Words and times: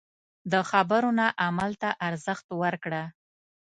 د 0.51 0.53
خبرو 0.69 1.09
نه 1.19 1.27
عمل 1.43 1.71
ته 1.81 1.89
ارزښت 2.07 2.47
ورکړه. 2.61 3.03